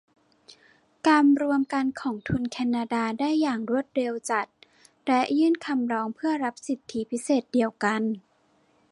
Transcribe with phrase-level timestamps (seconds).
[1.07, 4.47] การรวมกันของทุนแคนาดาได้อย่างรวดเร็วจัด
[5.07, 8.01] และยื่นคำร้องเพื่อรับสิทธิพิเศษเดียวกัน